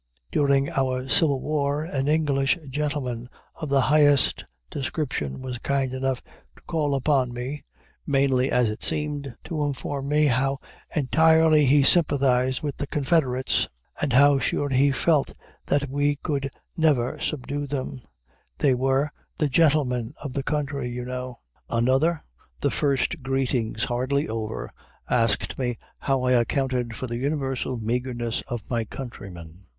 [0.31, 6.23] During our Civil War an English gentleman of the highest description was kind enough
[6.55, 7.61] to call upon me,
[8.07, 10.57] mainly, as it seemed, to inform me how
[10.95, 13.69] entirely he sympathized with the Confederates,
[14.01, 15.35] and how sure he felt
[15.67, 18.01] that we could never subdue them,
[18.57, 21.37] "they were the gentlemen of the country, you know."
[21.69, 22.19] Another,
[22.59, 24.71] the first greetings hardly over,
[25.11, 29.67] asked me how I accounted for the universal meagerness of my countrymen.